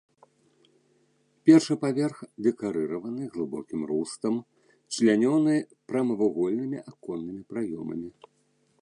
Першы 1.49 1.75
паверх 1.83 2.17
дэкарыраваны 2.47 3.23
глыбокім 3.35 3.81
рустам, 3.93 4.35
члянёны 4.97 5.53
прамавугольнымі 5.93 6.79
аконнымі 6.95 7.43
праёмамі. 7.55 8.09